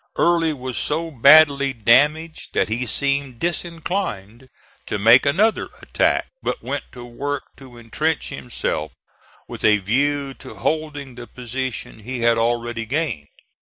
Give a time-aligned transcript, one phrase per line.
[0.17, 4.49] Early was so badly damaged that he seemed disinclined
[4.87, 8.93] to make another attack, but went to work to intrench himself
[9.47, 13.27] with a view to holding the position he had already gained.